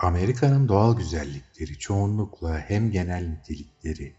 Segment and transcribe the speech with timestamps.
[0.00, 4.16] Amerika'nın doğal güzellikleri çoğunlukla hem genel nitelikleri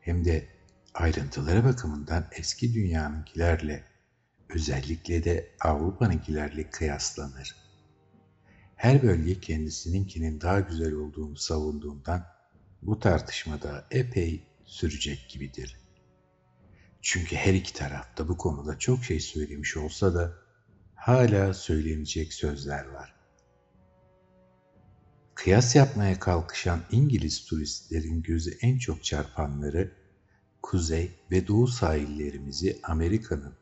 [0.00, 0.48] hem de
[0.94, 3.84] ayrıntıları bakımından eski dünyanınkilerle,
[4.48, 7.56] özellikle de Avrupa'nınkilerle kıyaslanır.
[8.76, 12.26] Her bölge kendisininkinin daha güzel olduğunu savunduğundan
[12.82, 15.76] bu tartışmada epey sürecek gibidir.
[17.02, 20.32] Çünkü her iki tarafta bu konuda çok şey söylemiş olsa da
[20.94, 23.21] hala söylenecek sözler var.
[25.42, 29.92] Kıyas yapmaya kalkışan İngiliz turistlerin gözü en çok çarpanları
[30.62, 33.54] kuzey ve doğu sahillerimizi Amerika'nın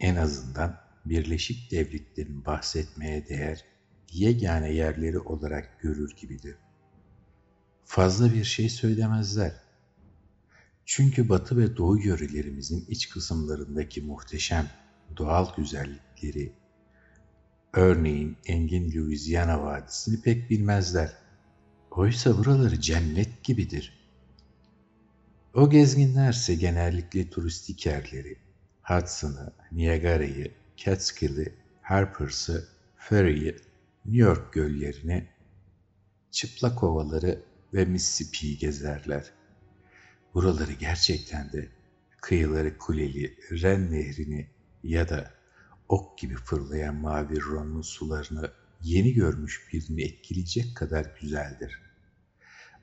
[0.00, 3.64] en azından Birleşik Devletleri'nin bahsetmeye değer
[4.12, 6.56] yegane yerleri olarak görür gibidir.
[7.84, 9.52] Fazla bir şey söylemezler.
[10.84, 14.70] Çünkü batı ve doğu yörelerimizin iç kısımlarındaki muhteşem
[15.16, 16.52] doğal güzellikleri,
[17.72, 21.23] örneğin engin Louisiana Vadisi'ni pek bilmezler.
[21.96, 23.92] Oysa buraları cennet gibidir.
[25.54, 28.36] O gezginlerse genellikle turistik yerleri,
[28.82, 33.56] Hudson'ı, Niagara'yı, Catskill'i, Harpers'ı, Ferry'i,
[34.04, 35.28] New York göllerini,
[36.30, 37.42] çıplak ovaları
[37.74, 39.30] ve Mississippi'yi gezerler.
[40.34, 41.68] Buraları gerçekten de
[42.20, 44.48] kıyıları kuleli Ren Nehri'ni
[44.82, 45.30] ya da
[45.88, 48.50] ok gibi fırlayan mavi Ron'un sularını
[48.82, 51.83] yeni görmüş birini etkileyecek kadar güzeldir.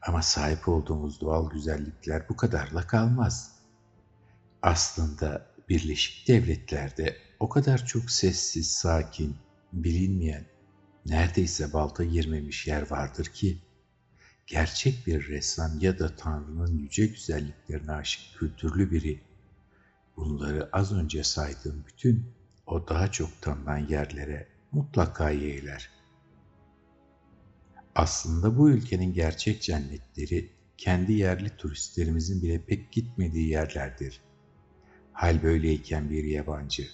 [0.02, 3.52] Ama sahip olduğumuz doğal güzellikler bu kadarla kalmaz.
[4.62, 9.38] Aslında Birleşik Devletler'de o kadar çok sessiz, sakin,
[9.74, 10.46] bilinmeyen,
[11.06, 13.62] neredeyse balta girmemiş yer vardır ki,
[14.48, 19.22] gerçek bir ressam ya da Tanrı'nın yüce güzelliklerine aşık kültürlü biri,
[20.18, 22.26] bunları az önce saydığım bütün
[22.66, 25.90] o daha çok tanınan yerlere mutlaka yeğler.
[27.96, 34.22] Aslında bu ülkenin gerçek cennetleri kendi yerli turistlerimizin bile pek gitmediği yerlerdir.
[35.14, 36.88] Hal böyleyken bir yabancı,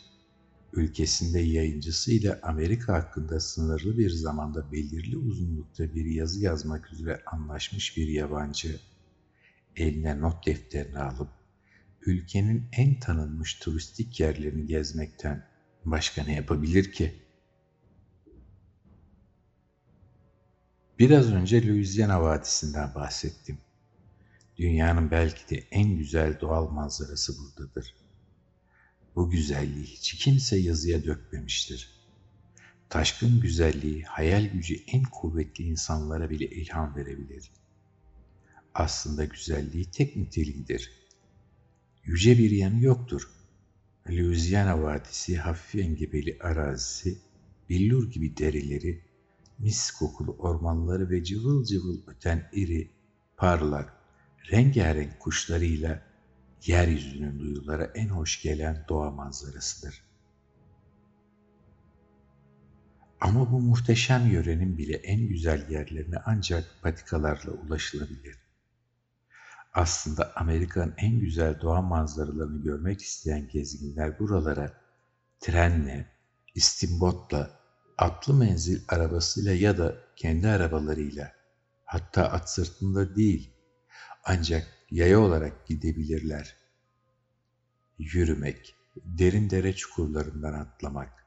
[0.74, 8.08] ülkesinde yayıncısıyla Amerika hakkında sınırlı bir zamanda belirli uzunlukta bir yazı yazmak üzere anlaşmış bir
[8.08, 8.80] yabancı,
[9.76, 11.30] eline not defterini alıp
[12.06, 15.48] ülkenin en tanınmış turistik yerlerini gezmekten
[15.86, 17.27] başka ne yapabilir ki?
[21.00, 23.58] Biraz önce Louisiana Vadisi'nden bahsettim.
[24.58, 27.96] Dünyanın belki de en güzel doğal manzarası buradadır.
[29.16, 31.90] Bu güzelliği hiç kimse yazıya dökmemiştir.
[32.90, 37.52] Taşkın güzelliği, hayal gücü en kuvvetli insanlara bile ilham verebilir.
[38.74, 40.92] Aslında güzelliği tek niteliğidir.
[42.04, 43.30] Yüce bir yanı yoktur.
[44.10, 47.18] Louisiana Vadisi hafif engebeli arazisi,
[47.70, 49.07] billur gibi derileri,
[49.60, 52.92] mis kokulu ormanları ve cıvıl cıvıl öten iri,
[53.38, 53.94] parlak,
[54.52, 56.02] rengarenk kuşlarıyla
[56.66, 60.08] yeryüzünün duyulara en hoş gelen doğa manzarasıdır.
[63.22, 68.38] Ama bu muhteşem yörenin bile en güzel yerlerine ancak patikalarla ulaşılabilir.
[69.74, 74.74] Aslında Amerika'nın en güzel doğa manzaralarını görmek isteyen gezginler buralara
[75.40, 76.12] trenle,
[76.56, 77.60] istimbotla,
[77.98, 81.32] atlı menzil arabasıyla ya da kendi arabalarıyla,
[81.86, 83.54] hatta at sırtında değil,
[84.24, 86.56] ancak yaya olarak gidebilirler.
[87.98, 91.26] Yürümek, derin dere çukurlarından atlamak,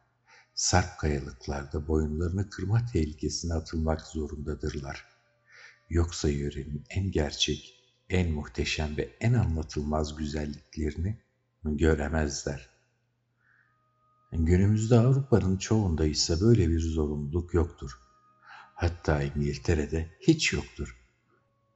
[0.55, 5.05] sarp kayalıklarda boyunlarını kırma tehlikesine atılmak zorundadırlar.
[5.91, 7.75] Yoksa yörenin en gerçek,
[8.09, 11.21] en muhteşem ve en anlatılmaz güzelliklerini
[11.65, 12.80] göremezler.
[14.33, 17.99] Günümüzde Avrupa'nın çoğunda ise böyle bir zorunluluk yoktur.
[18.75, 20.97] Hatta İngiltere'de hiç yoktur.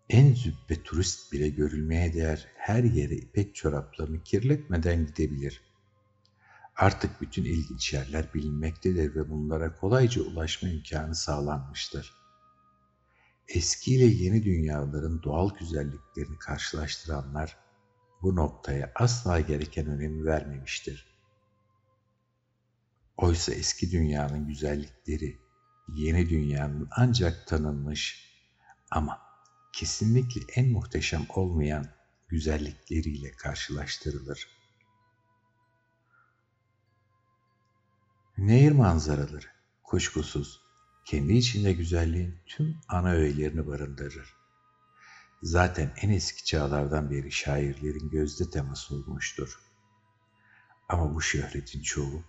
[0.08, 5.62] En züppe turist bile görülmeye değer her yere ipek çoraplarını kirletmeden gidebilir.
[6.76, 12.14] Artık bütün ilginç yerler bilinmektedir ve bunlara kolayca ulaşma imkanı sağlanmıştır.
[13.48, 17.56] Eski ile yeni dünyaların doğal güzelliklerini karşılaştıranlar
[18.22, 21.13] bu noktaya asla gereken önemi vermemiştir.
[23.16, 25.40] Oysa eski dünyanın güzellikleri
[25.88, 28.34] yeni dünyanın ancak tanınmış
[28.90, 29.22] ama
[29.72, 31.86] kesinlikle en muhteşem olmayan
[32.28, 34.48] güzellikleriyle karşılaştırılır.
[38.38, 39.46] Nehir manzaraları
[39.82, 40.60] kuşkusuz
[41.04, 44.34] kendi içinde güzelliğin tüm ana öğelerini barındırır.
[45.42, 49.60] Zaten en eski çağlardan beri şairlerin gözde teması olmuştur.
[50.88, 52.24] Ama bu şöhretin çoğu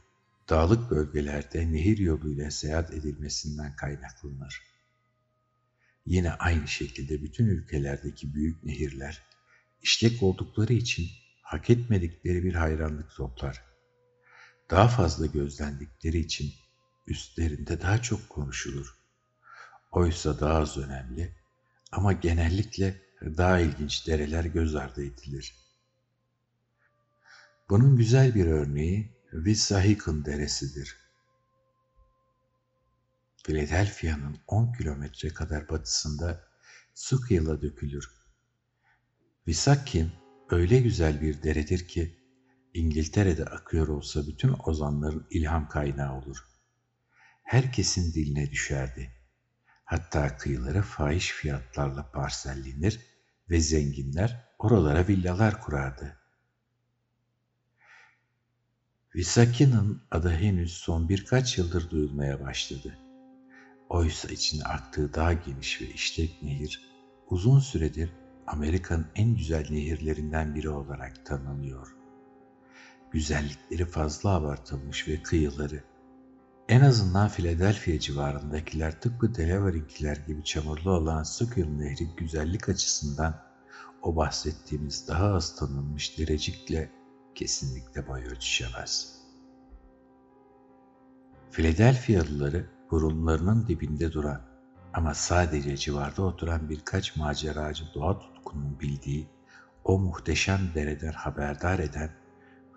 [0.49, 4.61] dağlık bölgelerde nehir yoluyla seyahat edilmesinden kaynaklanır.
[6.05, 9.23] Yine aynı şekilde bütün ülkelerdeki büyük nehirler
[9.81, 11.07] işlek oldukları için
[11.41, 13.63] hak etmedikleri bir hayranlık toplar.
[14.69, 16.53] Daha fazla gözlendikleri için
[17.07, 18.95] üstlerinde daha çok konuşulur.
[19.91, 21.35] Oysa daha az önemli
[21.91, 25.55] ama genellikle daha ilginç dereler göz ardı edilir.
[27.69, 30.97] Bunun güzel bir örneği Wissahickon Deresi'dir.
[33.43, 36.47] Philadelphia'nın 10 kilometre kadar batısında
[36.95, 38.09] Schuylkill dökülür.
[39.45, 40.11] Wissahickon
[40.49, 42.19] öyle güzel bir deredir ki
[42.73, 46.37] İngiltere'de akıyor olsa bütün ozanların ilham kaynağı olur.
[47.43, 49.11] Herkesin diline düşerdi.
[49.85, 52.99] Hatta kıyıları fahiş fiyatlarla parsellenir
[53.49, 56.24] ve zenginler oralara villalar kurardı.
[59.15, 62.97] Visakina'nın adı henüz son birkaç yıldır duyulmaya başladı.
[63.89, 66.89] Oysa içine aktığı daha geniş ve işlek nehir
[67.29, 68.09] uzun süredir
[68.47, 71.95] Amerika'nın en güzel nehirlerinden biri olarak tanınıyor.
[73.11, 75.83] Güzellikleri fazla abartılmış ve kıyıları
[76.69, 83.41] en azından Philadelphia civarındakiler tıpkı Delaware'inkiler gibi çamurlu olan Schuylkill Nehri güzellik açısından
[84.01, 86.94] o bahsettiğimiz daha az tanınmış derecikle
[87.35, 89.21] kesinlikle boy ölçüşemez.
[91.51, 94.41] Philadelphia'lıları burunlarının dibinde duran
[94.93, 99.27] ama sadece civarda oturan birkaç maceracı doğa tutkunun bildiği
[99.83, 102.09] o muhteşem dereden haberdar eden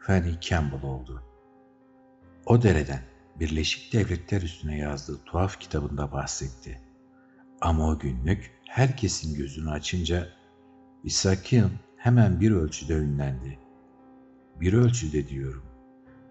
[0.01, 1.23] Fanny Campbell oldu.
[2.47, 3.03] O dereden
[3.41, 6.81] Birleşik Devletler üstüne yazdığı tuhaf kitabında bahsetti.
[7.61, 10.29] Ama o günlük herkesin gözünü açınca
[11.05, 13.59] Isakian hemen bir ölçüde ünlendi.
[14.61, 15.65] Bir ölçüde diyorum.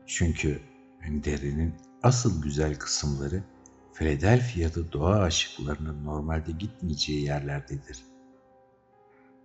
[0.05, 0.59] Çünkü
[1.07, 3.43] Önder'in asıl güzel kısımları
[3.93, 8.05] Philadelphia'da doğa aşıklarının normalde gitmeyeceği yerlerdedir.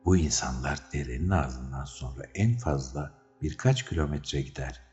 [0.05, 4.93] Bu insanlar derenin ağzından sonra en fazla birkaç kilometre gider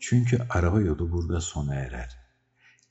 [0.00, 2.18] çünkü araba yolu burada sona erer.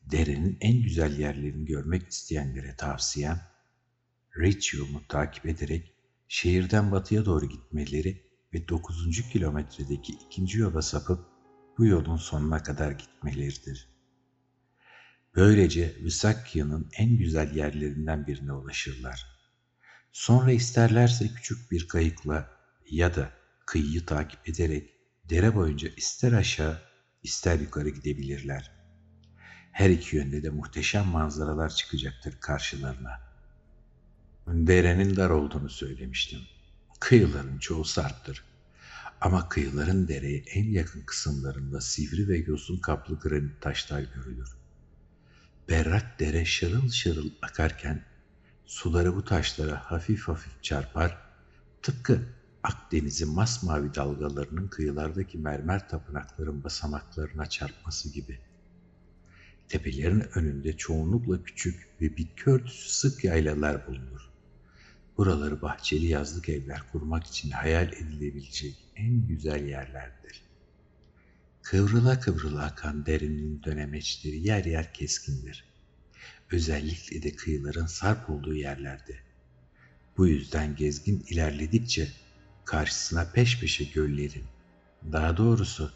[0.01, 3.41] Derenin en güzel yerlerini görmek isteyenlere tavsiyem,
[4.37, 5.93] Rich yolunu takip ederek
[6.27, 9.29] şehirden batıya doğru gitmeleri ve 9.
[9.31, 11.25] kilometredeki ikinci yola sapıp
[11.77, 13.87] bu yolun sonuna kadar gitmeleridir.
[15.35, 19.25] Böylece Visakya'nın en güzel yerlerinden birine ulaşırlar.
[20.11, 22.49] Sonra isterlerse küçük bir kayıkla
[22.89, 23.31] ya da
[23.65, 24.89] kıyıyı takip ederek
[25.29, 26.81] dere boyunca ister aşağı
[27.23, 28.71] ister yukarı gidebilirler.
[29.71, 33.19] Her iki yönde de muhteşem manzaralar çıkacaktır karşılarına.
[34.47, 36.39] Derenin dar olduğunu söylemiştim.
[36.99, 38.43] Kıyıların çoğu sarptır.
[39.21, 44.49] Ama kıyıların dereye en yakın kısımlarında sivri ve yosun kaplı granit taşlar görülür.
[45.69, 48.05] Berrak dere şırıl şırıl akarken
[48.65, 51.17] suları bu taşlara hafif hafif çarpar,
[51.81, 52.21] tıpkı
[52.63, 58.39] Akdeniz'in masmavi dalgalarının kıyılardaki mermer tapınakların basamaklarına çarpması gibi.
[59.67, 64.28] Tepelerin önünde çoğunlukla küçük ve bitki örtüsü sık yaylalar bulunur.
[65.19, 70.41] Buraları bahçeli yazlık evler kurmak için hayal edilebilecek en güzel yerlerdir.
[71.61, 75.65] Kıvrıla kıvrıla akan derinin dönemeçleri yer yer keskindir.
[76.51, 79.15] Özellikle de kıyıların sarp olduğu yerlerde.
[80.17, 82.07] Bu yüzden gezgin ilerledikçe
[82.65, 84.45] karşısına peş peşe göllerin,
[85.11, 85.93] daha doğrusu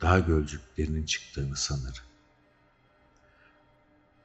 [0.00, 2.04] dağ gölcüklerinin çıktığını sanır.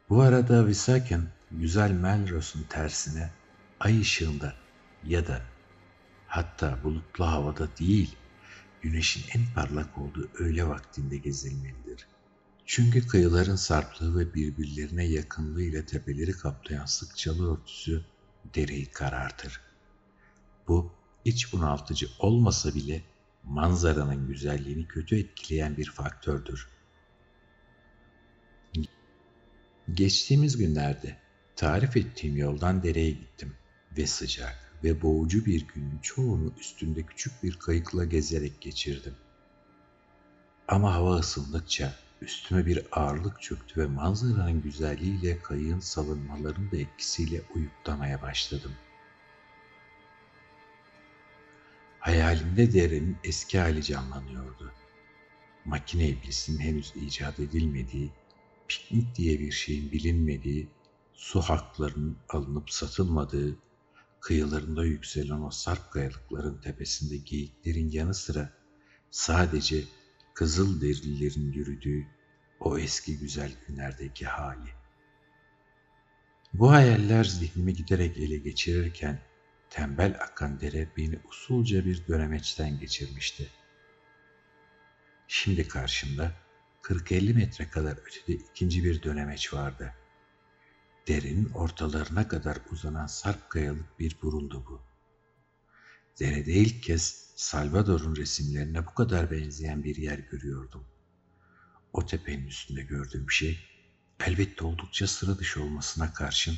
[0.10, 3.39] Bu arada Visaken güzel Melros'un tersine
[3.80, 4.56] ay ışığında
[5.04, 5.42] ya da
[6.28, 8.16] hatta bulutlu havada değil,
[8.82, 12.08] güneşin en parlak olduğu öğle vaktinde gezilmelidir.
[12.66, 18.06] Çünkü kıyıların sarplığı ve birbirlerine yakınlığıyla tepeleri kaplayan sık çalı örtüsü
[18.56, 19.62] dereyi karartır.
[20.68, 20.92] Bu
[21.26, 23.02] iç bunaltıcı olmasa bile
[23.44, 26.68] manzaranın güzelliğini kötü etkileyen bir faktördür.
[29.94, 31.18] Geçtiğimiz günlerde
[31.56, 33.56] tarif ettiğim yoldan dereye gittim
[33.98, 39.16] ve sıcak ve boğucu bir günün çoğunu üstünde küçük bir kayıkla gezerek geçirdim.
[40.68, 48.22] Ama hava ısındıkça üstüme bir ağırlık çöktü ve manzaranın güzelliğiyle kayığın salınmalarının da etkisiyle uyuklamaya
[48.22, 48.90] başladım.''
[52.00, 54.72] Hayalimde derenin eski hali canlanıyordu.
[55.66, 58.12] Makine iblisinin henüz icat edilmediği,
[58.68, 60.68] piknik diye bir şeyin bilinmediği,
[61.14, 63.58] su haklarının alınıp satılmadığı,
[64.22, 68.54] kıyılarında yükselen o sarp kayalıkların tepesinde geyiklerin yanı sıra
[69.12, 69.84] sadece
[70.34, 72.08] kızıl derililerin yürüdüğü
[72.60, 74.70] o eski güzel günlerdeki hali.
[76.54, 79.20] Bu hayaller zihnimi giderek ele geçirirken
[79.70, 83.48] tembel akan dere beni usulca bir dönemeçten geçirmişti.
[85.28, 86.32] Şimdi karşımda
[86.82, 89.94] 40-50 metre kadar ötede ikinci bir dönemeç vardı.
[91.10, 94.82] Derenin ortalarına kadar uzanan sarp kayalık bir burundu bu.
[96.20, 100.88] Derede ilk kez Salvador'un resimlerine bu kadar benzeyen bir yer görüyordum.
[101.94, 103.60] O tepenin üstünde gördüğüm şey
[104.26, 106.56] elbette oldukça sıra dışı olmasına karşın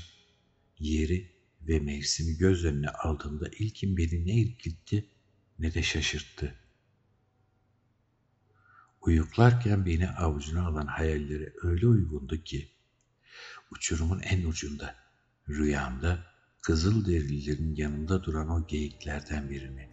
[0.80, 1.32] yeri
[1.62, 5.06] ve mevsimi göz önüne aldığımda ilkin beni ne irkiltti
[5.60, 6.56] ne de şaşırttı.
[9.02, 12.72] Uyuklarken beni avucuna alan hayallere öyle uygundu ki,
[13.72, 14.96] uçurumun en ucunda,
[15.50, 16.20] rüyamda
[16.62, 19.90] kızıl derililerin yanında duran o geyiklerden birini.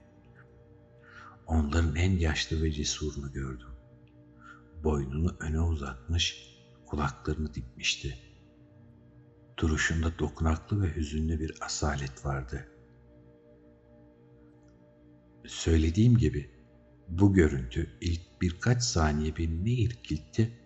[1.47, 3.69] Onların en yaşlı ve cesurunu gördüm.
[4.85, 6.49] Boynunu öne uzatmış,
[6.87, 8.19] kulaklarını dikmişti.
[9.59, 12.69] Duruşunda dokunaklı ve hüzünlü bir asalet vardı.
[15.47, 16.51] Söylediğim gibi
[17.09, 20.59] bu görüntü ilk birkaç saniye beni ne irkiltti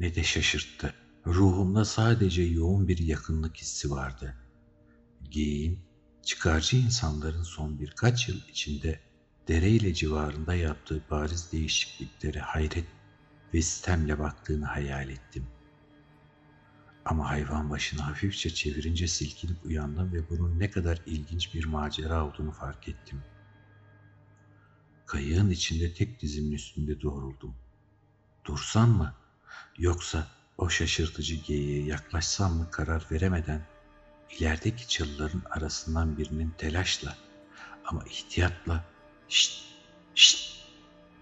[0.00, 0.94] ne de şaşırttı.
[1.26, 4.34] Ruhumda sadece yoğun bir yakınlık hissi vardı.
[5.30, 5.80] Geyiğin,
[6.22, 9.00] çıkarcı insanların son birkaç yıl içinde
[9.48, 12.86] dere ile civarında yaptığı bariz değişikliklere hayret
[13.54, 15.46] ve sistemle baktığını hayal ettim.
[17.04, 22.52] Ama hayvan başını hafifçe çevirince silkinip uyandım ve bunun ne kadar ilginç bir macera olduğunu
[22.52, 23.22] fark ettim.
[25.06, 27.54] Kayığın içinde tek dizimin üstünde doğruldum.
[28.44, 29.14] Dursam mı?
[29.78, 30.28] Yoksa
[30.58, 33.66] o şaşırtıcı geyiğe yaklaşsam mı karar veremeden
[34.38, 37.16] ilerideki çalıların arasından birinin telaşla
[37.84, 38.84] ama ihtiyatla
[39.28, 39.64] şşt
[40.14, 40.56] şşt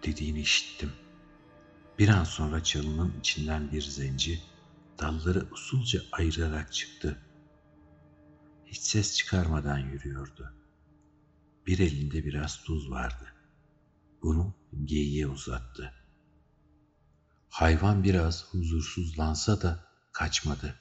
[0.02, 0.92] dediğini işittim.
[1.98, 4.42] Bir an sonra çalının içinden bir zenci
[4.98, 7.18] dalları usulca ayırarak çıktı.
[8.66, 10.54] Hiç ses çıkarmadan yürüyordu.
[11.66, 13.34] Bir elinde biraz tuz vardı.
[14.22, 16.03] Bunu geyiğe uzattı.
[17.54, 20.80] Hayvan biraz huzursuzlansa da kaçmadı.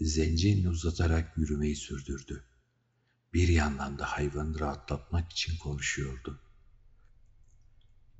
[0.00, 2.44] Zenci elini uzatarak yürümeyi sürdürdü.
[3.32, 6.40] Bir yandan da hayvanı rahatlatmak için konuşuyordu.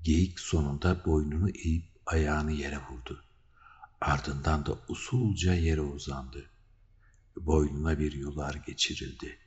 [0.02, 3.24] Geyik sonunda boynunu eğip ayağını yere vurdu.
[4.00, 6.50] Ardından da usulca yere uzandı.
[7.36, 9.38] Boynuna bir yular geçirildi.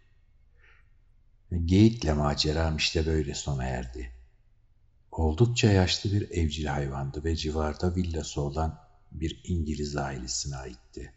[1.65, 4.16] Geyikle maceram işte böyle sona erdi.
[5.17, 8.79] Oldukça yaşlı bir evcil hayvandı ve civarda villası olan
[9.12, 11.13] bir İngiliz ailesine aitti.